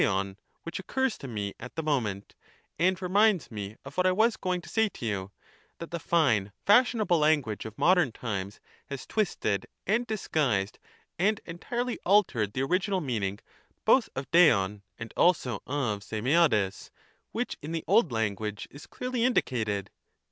[0.01, 2.33] 6tov, which occurs to me at the moment,
[2.79, 5.31] and reminds me of Socrates, what I was going to say to you,
[5.77, 10.79] that the fine fashionable ^'^^'°" language of modern times has twisted and disguised
[11.19, 13.37] and entirely altered the original meaning
[13.85, 16.89] both of d^ov, and also of ^rifiiCJdEg,
[17.31, 19.91] which in the old language is clearly indicated.